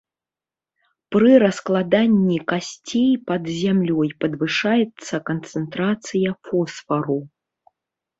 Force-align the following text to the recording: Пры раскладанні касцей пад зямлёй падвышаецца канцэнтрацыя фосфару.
Пры 1.15 1.33
раскладанні 1.43 2.37
касцей 2.51 3.11
пад 3.27 3.43
зямлёй 3.57 4.09
падвышаецца 4.25 5.15
канцэнтрацыя 5.31 6.29
фосфару. 6.49 7.19